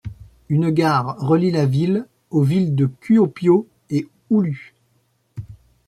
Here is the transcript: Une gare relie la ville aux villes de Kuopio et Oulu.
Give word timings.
Une 0.49 0.71
gare 0.71 1.15
relie 1.19 1.51
la 1.51 1.67
ville 1.67 2.07
aux 2.31 2.41
villes 2.41 2.73
de 2.73 2.87
Kuopio 2.87 3.67
et 3.91 4.07
Oulu. 4.31 4.73